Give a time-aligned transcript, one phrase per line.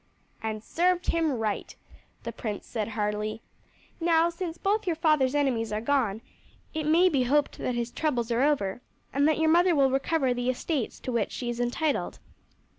[0.41, 1.75] "And served him right,"
[2.23, 3.43] the prince said heartily.
[3.99, 6.21] "Now since both your father's enemies are gone,
[6.73, 8.81] it may be hoped that his troubles are over,
[9.13, 12.17] and that your mother will recover the estates to which she is entitled.